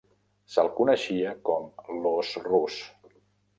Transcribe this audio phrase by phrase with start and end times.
[0.53, 1.69] Se'l coneixia com
[1.99, 2.83] l'"os rus".